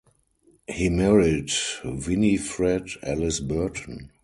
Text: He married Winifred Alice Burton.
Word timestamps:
He 0.67 0.89
married 0.89 1.51
Winifred 1.85 2.89
Alice 3.03 3.39
Burton. 3.39 4.09